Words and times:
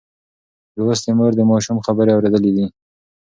لوستې 0.77 1.11
مور 1.17 1.31
د 1.35 1.41
ماشوم 1.51 1.77
خبرې 1.85 2.11
اورېدلي 2.13 2.49
کوي. 2.55 2.67